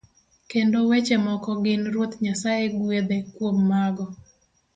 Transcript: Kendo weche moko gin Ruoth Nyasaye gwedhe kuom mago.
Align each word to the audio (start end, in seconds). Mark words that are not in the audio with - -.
Kendo 0.51 0.77
weche 0.89 1.15
moko 1.25 1.49
gin 1.63 1.81
Ruoth 1.93 2.15
Nyasaye 2.23 2.65
gwedhe 2.79 3.17
kuom 3.35 3.57
mago. 3.69 4.05